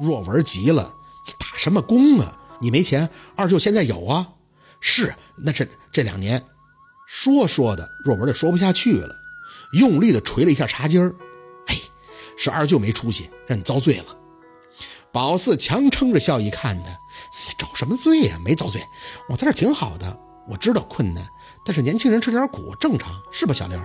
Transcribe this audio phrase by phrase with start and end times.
[0.00, 0.94] 若文急了
[1.26, 2.36] ：“你打什么工啊？
[2.60, 4.28] 你没钱，二舅现在有啊。
[4.80, 6.44] ”“是，那这这两年。”
[7.06, 9.14] 说说的，若文就说不下去了，
[9.74, 11.14] 用力的捶了一下茶几儿。
[11.68, 11.76] “哎，
[12.36, 14.16] 是二舅没出息，让你遭罪了。”
[15.12, 16.90] 宝四强撑着笑意看他
[17.56, 18.38] ：“找什么罪呀？
[18.44, 18.82] 没遭罪，
[19.28, 20.18] 我在这挺好的。
[20.48, 21.26] 我知道困难，
[21.64, 23.80] 但是年轻人吃点苦正常，是吧，小六？”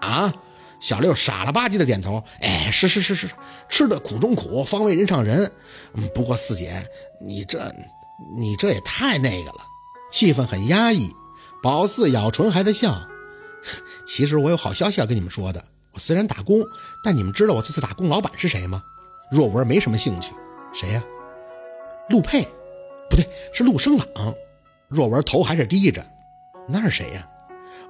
[0.00, 0.34] 啊！
[0.80, 3.28] 小六傻了吧唧的点头，哎，是是是是，
[3.68, 5.50] 吃的苦中苦，方为人上人。
[5.94, 6.86] 嗯，不过四姐，
[7.20, 7.58] 你这，
[8.38, 9.58] 你这也太那个了，
[10.10, 11.10] 气氛很压抑。
[11.62, 12.96] 宝四咬唇还在笑。
[14.06, 16.60] 其实我有好消息要跟你们说的，我虽然打工，
[17.02, 18.82] 但你们知道我这次打工老板是谁吗？
[19.30, 20.32] 若文没什么兴趣。
[20.72, 21.02] 谁呀？
[22.08, 22.46] 陆佩？
[23.08, 24.06] 不对，是陆生朗。
[24.88, 26.04] 若文头还是低着。
[26.68, 27.28] 那是谁呀？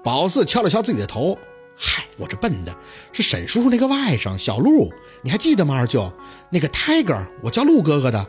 [0.02, 1.36] 宝四敲了敲自己的头。
[1.76, 2.74] 嗨，我这笨的，
[3.12, 5.74] 是沈叔叔那个外甥小陆，你还记得吗？
[5.74, 6.12] 二舅，
[6.50, 8.26] 那个 Tiger，我叫陆哥哥的。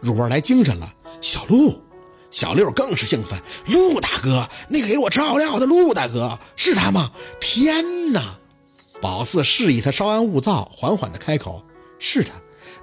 [0.00, 1.82] 若文来精神了，小陆，
[2.30, 7.12] 小六更是兴奋，陆大哥，那个给我照料的陆大哥，是他吗？
[7.40, 8.38] 天哪！
[9.00, 11.62] 宝四示意他稍安勿躁，缓缓地开口
[11.98, 12.32] ：“是他，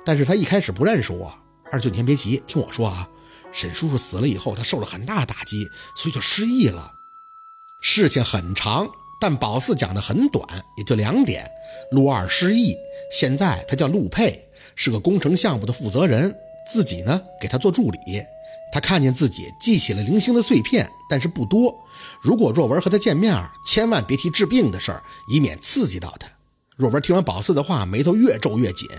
[0.05, 1.33] 但是他一开始不认识我。
[1.72, 3.07] 二舅，你先别急，听我说啊，
[3.52, 6.94] 沈叔叔死了以后，他受了很大的打击，所以就失忆了。
[7.80, 8.89] 事情很长。”
[9.23, 11.49] 但宝四讲的很短，也就两点：
[11.91, 12.75] 陆二失忆，
[13.09, 14.38] 现在他叫陆佩，
[14.75, 16.35] 是个工程项目的负责人，
[16.69, 17.99] 自己呢给他做助理。
[18.73, 21.73] 他看见自己记起了零星的碎片，但是不多。
[22.21, 23.33] 如果若文和他见面，
[23.66, 26.27] 千万别提治病的事儿，以免刺激到他。
[26.75, 28.89] 若文听完宝四的话，眉头越皱越紧。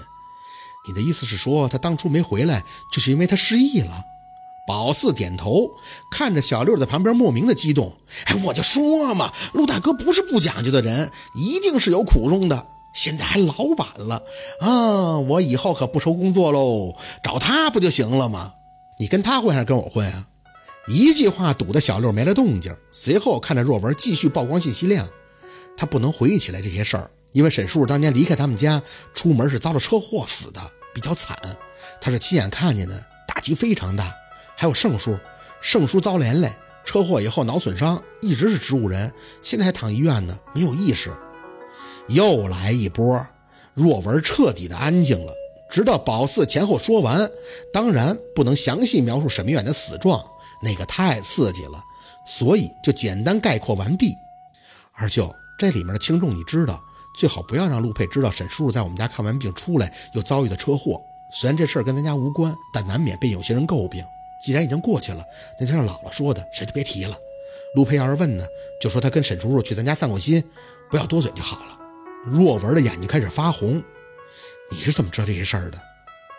[0.88, 4.02] 你的意思是说，他当初没回来，就是因为他失忆了？
[4.66, 5.70] 宝四点头，
[6.10, 7.96] 看着小六在旁边莫名的激动。
[8.26, 12.66] 哎，我就说嘛，陆大哥不是不讲究的人，一定是有苦衷的。
[12.94, 14.22] 现在还老板了
[14.60, 18.54] 啊，我以后可不愁工作喽，找他不就行了吗？
[18.98, 20.28] 你跟他混还是跟我混啊？
[20.86, 22.74] 一句话堵得小六没了动静。
[22.92, 25.08] 随后看着若文继续曝光信息量，
[25.76, 28.80] 他不能回忆起来这些事儿，因为沈叔叔当年离开他们家
[29.12, 30.60] 出门是遭了车祸死的，
[30.94, 31.36] 比较惨。
[32.00, 34.12] 他是亲眼看见的，打击非常大。
[34.56, 35.18] 还有盛叔，
[35.60, 36.50] 盛叔遭连累，
[36.84, 41.12] 车祸以后脑损伤，一直是植物人，现在还躺医院呢，没有意识。
[42.08, 43.26] 又来一波，
[43.72, 45.32] 若文彻底的安静了，
[45.70, 47.30] 直到宝四前后说完，
[47.72, 50.24] 当然不能详细描述沈明远的死状，
[50.62, 51.82] 那个太刺激了，
[52.26, 54.14] 所以就简单概括完毕。
[54.92, 56.80] 二舅，这里面的轻重你知道，
[57.16, 61.00] 最好不要让陆佩知道沈叔叔在我们家看完病出来又遭遇了车祸。
[61.32, 64.04] 虽然这事儿跟咱家无关，但难免被有些人诟病。
[64.44, 65.24] 既然已经过去了，
[65.58, 67.16] 那就像姥姥说的，谁都别提了。
[67.74, 68.46] 陆佩要是问呢，
[68.78, 70.44] 就说他跟沈叔叔去咱家散过心，
[70.90, 71.78] 不要多嘴就好了。
[72.26, 73.82] 若文的眼睛开始发红，
[74.70, 75.80] 你是怎么知道这些事儿的？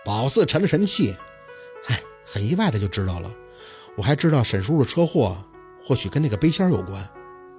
[0.06, 1.16] 宝四沉了沉气，
[1.84, 3.32] 嗨，很意外的就知道了。
[3.98, 5.36] 我还知道沈叔叔车祸
[5.84, 7.10] 或许跟那个背心儿有关。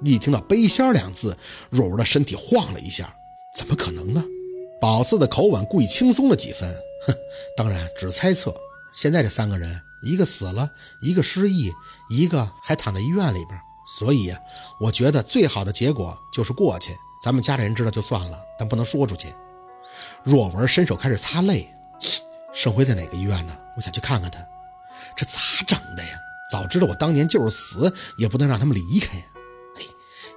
[0.05, 1.37] 一听到背心儿两字，
[1.71, 3.13] 若文的身体晃了一下，
[3.53, 4.25] 怎么可能呢？
[4.81, 6.73] 宝四的口吻故意轻松了几分，
[7.07, 7.15] 哼，
[7.57, 8.55] 当然只是猜测。
[8.97, 9.83] 现在这三个人。
[10.03, 10.71] 一个死了，
[11.01, 11.73] 一个失忆，
[12.11, 13.59] 一个还躺在医院里边。
[13.87, 14.33] 所以，
[14.79, 19.34] 我觉得最好的结果就是过去，咱们家里人知道就算了，但不能说出去。
[20.23, 21.67] 若文伸手开始擦泪。
[22.53, 23.57] 盛辉在哪个医院呢？
[23.77, 24.39] 我想去看看他。
[25.17, 26.11] 这咋整的呀？
[26.53, 29.25] 早知道我当年就是死，也不能让他们离开呀。
[29.75, 29.84] 嘿，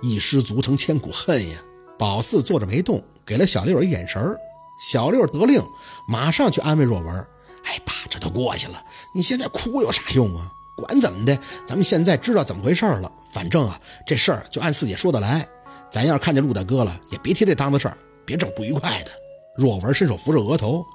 [0.02, 1.60] 一失足成千古恨呀。
[1.98, 4.36] 宝四坐着没动，给了小六一眼神
[4.82, 5.62] 小六得令，
[6.08, 7.28] 马上去安慰若文。
[7.66, 8.84] 哎，爸，这都过去了，
[9.14, 10.52] 你现在哭有啥用啊？
[10.76, 11.38] 管怎么的，
[11.68, 13.12] 咱们现在知道怎么回事了。
[13.32, 15.48] 反正啊，这事儿就按四姐说的来。
[15.92, 19.12] 咱要是看见陆大哥了，也别提这档子事儿，别整不愉快的。
[19.58, 20.86] 若文伸手扶着额头，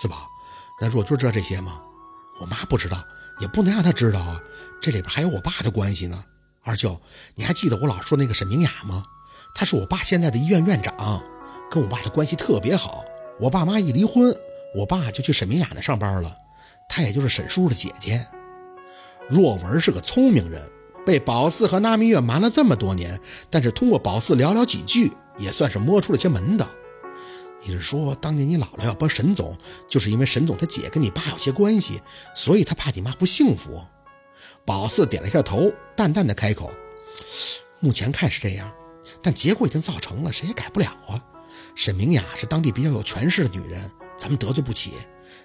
[0.00, 0.28] 四宝，
[0.80, 1.80] 那若君知道这些吗？
[2.40, 3.02] 我妈不知道，
[3.40, 4.40] 也不能让她知道啊。
[4.80, 6.22] 这里边还有我爸的关系呢。
[6.62, 7.00] 二舅，
[7.34, 9.02] 你还记得我老说那个沈明雅吗？
[9.54, 11.22] 她是我爸现在的医院院长，
[11.70, 13.04] 跟我爸的关系特别好。
[13.40, 14.34] 我爸妈一离婚。
[14.74, 16.36] 我爸就去沈明雅那上班了，
[16.88, 18.26] 她也就是沈叔叔的姐姐。
[19.28, 20.70] 若文是个聪明人，
[21.06, 26.68] 被宝四和那蜜月瞒了这么多年，但是通过宝四寥寥几句，也算是摸出了些门道。
[27.66, 29.56] 你是说，当年你姥姥要帮沈总，
[29.88, 32.02] 就是因为沈总他姐跟你爸有些关系，
[32.34, 33.82] 所以他怕你妈不幸福？
[34.66, 36.70] 宝四点了一下头，淡淡的开口
[37.80, 38.70] ：“目前看是这样，
[39.22, 41.22] 但结果已经造成了，谁也改不了啊。
[41.74, 44.92] 沈明雅是当地比较有权势的女人。”咱们得罪不起，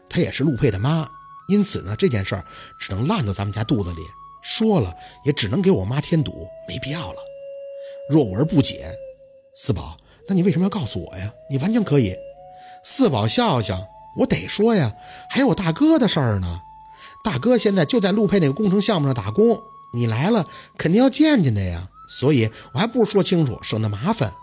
[0.08, 1.10] 她也是陆佩的妈，
[1.48, 2.46] 因此呢，这件事儿
[2.80, 4.02] 只能烂到咱们家肚子里。
[4.42, 4.96] 说了
[5.26, 7.18] 也只能给我妈添堵，没必要了。
[8.10, 8.90] 若文不解，
[9.54, 11.34] 四宝，那你为什么要告诉我呀？
[11.50, 12.16] 你完全可以。
[12.84, 14.94] 四宝笑笑，我得说呀，
[15.30, 16.62] 还有我大哥的事儿呢。
[17.22, 19.62] 大哥现在就在陆佩那个工程项目上打工，
[19.94, 21.90] 你来了肯定要见见他呀。
[22.08, 24.34] 所以我还不如说清楚，省得麻烦。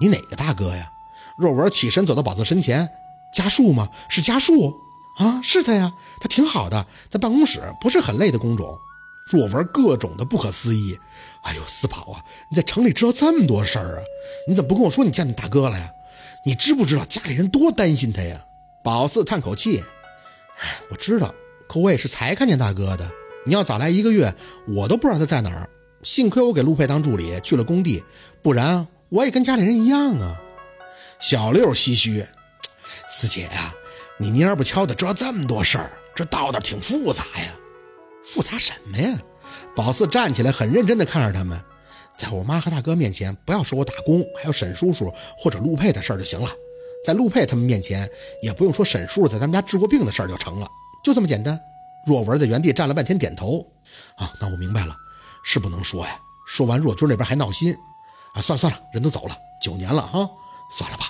[0.00, 0.92] 你哪个大哥呀？
[1.36, 2.88] 若文起身走到宝子身前，
[3.36, 3.90] 家树吗？
[4.08, 4.80] 是家树
[5.18, 8.78] 啊，是他呀，他挺好的，在办公室不是很累的工种。
[9.30, 10.98] 若文各种的不可思议。
[11.42, 14.02] 哎呦，四宝啊，你在城里知道这么多事儿啊？
[14.48, 15.90] 你怎么不跟我说你见你大哥了呀？
[16.46, 18.40] 你知不知道家里人多担心他呀？
[18.82, 19.84] 宝四叹口气，
[20.58, 21.34] 哎，我知道，
[21.68, 23.10] 可我也是才看见大哥的。
[23.44, 24.34] 你要早来一个月，
[24.66, 25.68] 我都不知道他在哪儿。
[26.02, 28.02] 幸亏我给陆佩当助理去了工地，
[28.42, 30.40] 不然我也跟家里人一样啊。
[31.18, 32.26] 小六唏嘘，
[33.08, 33.72] 四姐呀，
[34.18, 37.54] 你蔫不敲的知道这么多事儿，这道道挺复杂呀。
[38.24, 39.18] 复杂什么呀？
[39.74, 41.62] 宝四站起来，很认真地看着他们，
[42.16, 46.50] 在我妈和大哥面前，不要说我打工，还有沈叔叔或者陆佩的事儿就行了。
[47.04, 48.10] 在陆佩他们面前，
[48.42, 50.66] 也不用说沈叔叔在咱们家治过病的事儿就成了，
[51.04, 51.60] 就这么简单。
[52.04, 53.64] 若文在原地站了半天，点头。
[54.16, 54.96] 啊，那我明白了，
[55.44, 56.18] 是不能说呀。
[56.48, 57.76] 说完，若军那边还闹心。
[58.34, 60.28] 啊，算了算了，人都走了，九年了哈，
[60.70, 61.06] 算了吧。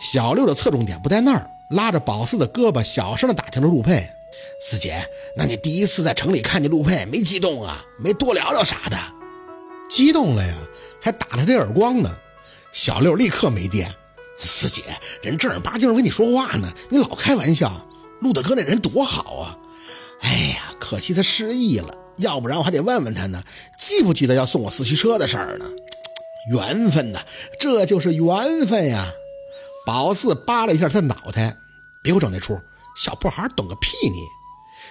[0.00, 4.08] 小六的侧重点不在那儿，拉着宝四的胳膊，小声的打听着陆佩。
[4.60, 7.84] 四姐，那你第一次在城里看见陆佩，没激动啊？
[7.98, 8.98] 没多聊聊啥的？
[9.88, 10.54] 激动了呀，
[11.00, 12.18] 还打了他耳光呢。
[12.72, 13.94] 小六立刻没电。
[14.36, 14.82] 四姐，
[15.22, 17.86] 人正儿八经跟你说话呢，你老开玩笑。
[18.20, 19.58] 陆大哥那人多好啊！
[20.22, 23.42] 哎呀，可惜他失忆了，要不然我还得问问他呢，
[23.78, 25.66] 记不记得要送我四驱车的事儿呢？
[26.50, 27.20] 缘分呐，
[27.58, 29.12] 这就是缘分呀！
[29.86, 31.56] 宝四扒了一下他的脑袋，
[32.02, 32.58] 别给我整那出，
[32.96, 34.18] 小破孩懂个屁你！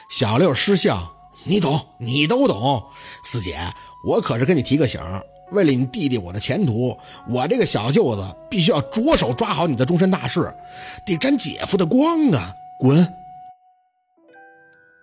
[0.09, 1.13] 小六失笑，
[1.45, 2.83] 你懂，你都懂。
[3.23, 3.57] 四姐，
[4.05, 5.01] 我可是跟你提个醒。
[5.51, 6.97] 为了你弟弟我的前途，
[7.29, 10.53] 我这个小舅子必须要着手抓好你的终身大事，
[11.05, 12.53] 得沾姐夫的光啊！
[12.79, 13.13] 滚！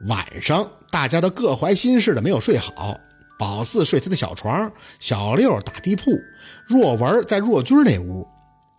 [0.09, 2.99] 晚上大家都各怀心事的没有睡好，
[3.39, 6.11] 宝四睡他的小床，小六打地铺，
[6.67, 8.27] 若文在若君那屋，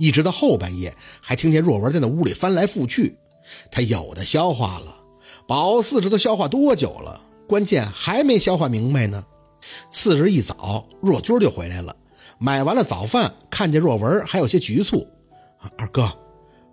[0.01, 3.19] 一直到后半夜，还听见若文在那屋里翻来覆去。
[3.69, 4.97] 他有的消化了，
[5.47, 7.21] 宝四这都消化多久了？
[7.47, 9.23] 关键还没消化明白呢。
[9.91, 11.95] 次日一早，若军就回来了，
[12.39, 15.07] 买完了早饭，看见若文还有些局促。
[15.77, 16.11] 二哥，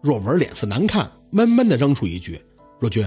[0.00, 2.42] 若文脸色难看，闷闷的扔出一句
[2.80, 3.06] ：“若军，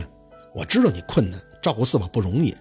[0.54, 2.56] 我知道你困难，照顾四宝不容易，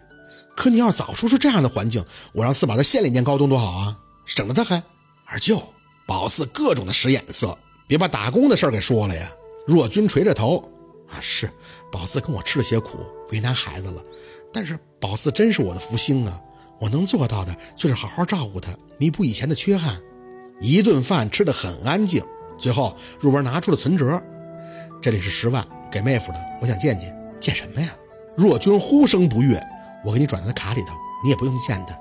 [0.57, 2.03] 可你要早说出这样的环境，
[2.33, 4.83] 我让四宝在县里念高中多好啊，省得他还……
[5.27, 5.63] 二舅，
[6.11, 9.31] 宝四各种的使眼色，别把打工的事儿给说了呀。”
[9.65, 10.57] 若君垂着头
[11.09, 11.49] ：“啊，是
[11.93, 12.99] 宝四跟我吃了些苦，
[13.31, 14.03] 为难孩子了，
[14.53, 16.41] 但是宝四真是我的福星啊。”
[16.81, 20.01] 我能做到的就是好好照顾他，弥补以前的缺憾。
[20.61, 22.25] 一顿饭吃得很安静，
[22.59, 24.21] 最后若文拿出了存折，
[25.01, 27.89] 这里是十万，给妹夫的，我想见见，见什么呀？
[28.37, 29.63] 若君呼声不悦，
[30.05, 31.97] 我给你转到他卡里头，你也不用见他。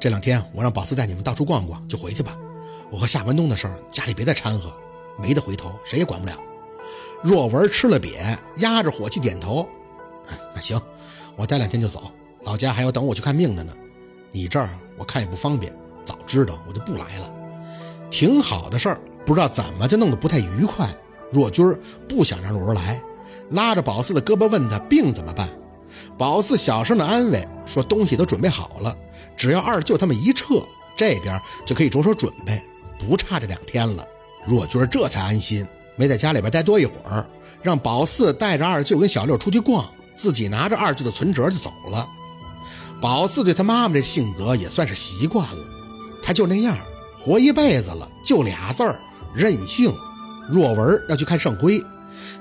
[0.00, 2.34] 这两天我让宝四带你们到处逛逛，就回去吧。
[2.90, 4.72] 我和夏文东的事儿，家里别再掺和，
[5.16, 6.34] 没得回头，谁也管不了。
[7.22, 9.68] 若文吃了瘪，压着火气点头。
[10.54, 10.80] 那行，
[11.36, 12.10] 我待两天就走，
[12.42, 13.72] 老家还要等我去看病的呢。
[14.32, 15.72] 你这儿我看也不方便，
[16.02, 17.32] 早知道我就不来了。
[18.10, 20.88] 挺好的事儿，不知道怎么就弄得不太愉快。
[21.30, 21.64] 若军
[22.08, 23.00] 不想让若文来，
[23.50, 25.48] 拉着宝四的胳膊问他病怎么办。
[26.18, 28.96] 宝四小声的安慰说东西都准备好了，
[29.36, 30.62] 只要二舅他们一撤，
[30.96, 32.60] 这边就可以着手准备，
[33.00, 34.06] 不差这两天了。
[34.46, 35.66] 若军这才安心，
[35.96, 37.28] 没在家里边待多一会儿，
[37.62, 42.08] 让宝四带着二舅跟小六出去逛，自己拿着二舅的存折就走了。
[43.00, 45.64] 宝四对他妈妈这性格也算是习惯了，
[46.22, 46.76] 他就那样
[47.18, 49.00] 活一辈子了，就俩字儿
[49.34, 49.94] 任性。
[50.48, 51.82] 若文要去看盛辉，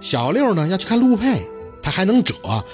[0.02, 1.48] 小六呢要去看陆佩，
[1.82, 2.34] 他还能褶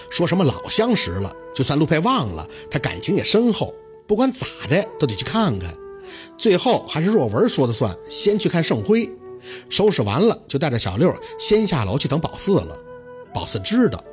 [0.10, 1.32] 说什么老相识了？
[1.56, 3.74] 就算陆佩忘了，他感情也深厚，
[4.08, 5.74] 不管咋的都得去看看。
[6.38, 9.10] 最后还是若文说的算，先去看盛辉，
[9.70, 12.78] 收拾完了就带着小六先下楼去等宝四了。
[13.34, 14.04] 宝四知道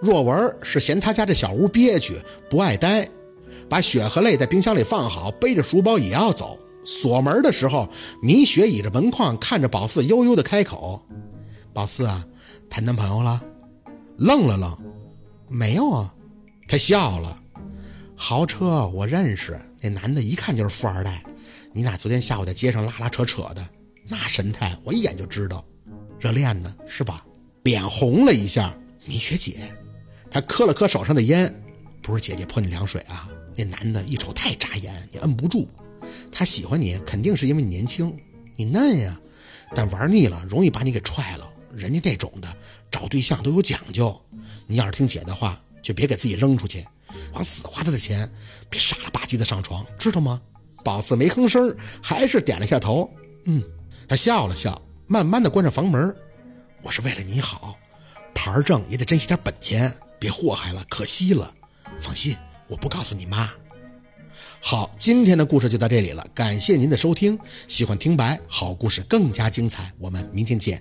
[0.00, 3.08] 若文是嫌他家这小屋憋屈，不爱待。
[3.68, 6.58] 把血和泪在冰箱里放好，背着书包也要走。
[6.84, 7.88] 锁门的时候，
[8.22, 11.02] 米雪倚着门框，看着宝四，悠悠的开口
[11.74, 12.24] ：“宝四啊，
[12.70, 13.42] 谈男朋友了？”
[14.18, 14.78] 愣了愣，
[15.48, 16.14] 没有啊。
[16.68, 17.40] 他笑了
[18.14, 21.24] ：“豪车我认识，那男的一看就是富二代。
[21.76, 23.68] 你俩昨天下午在街上拉拉扯扯的，
[24.08, 25.62] 那神态我一眼就知道，
[26.18, 27.22] 热恋呢是吧？”
[27.64, 29.76] 脸红了一下，米雪姐，
[30.30, 31.54] 她磕了磕手上的烟
[32.00, 35.68] ：“不是姐姐泼你凉水啊。”那男的一瞅太扎眼，你摁不住。
[36.32, 38.18] 他喜欢你，肯定是因为你年轻，
[38.54, 39.20] 你嫩呀。
[39.74, 41.46] 但玩腻了，容易把你给踹了。
[41.74, 42.56] 人家这种的，
[42.90, 44.18] 找对象都有讲究。
[44.66, 46.86] 你要是听姐的话，就别给自己扔出去，
[47.34, 48.32] 往死花他的钱，
[48.70, 50.40] 别傻了吧唧的上床，知道吗？
[50.86, 53.10] 宝四没吭声，还是点了下头。
[53.46, 53.60] 嗯，
[54.08, 56.14] 他笑了笑，慢慢的关上房门。
[56.80, 57.76] 我是为了你好，
[58.32, 61.52] 牌证也得珍惜点本钱，别祸害了，可惜了。
[61.98, 62.36] 放心，
[62.68, 63.50] 我不告诉你妈。
[64.60, 67.36] 好，今天的故事就到这里了，感谢您的收听。
[67.66, 70.80] 喜欢听白好故事更加精彩，我们明天见。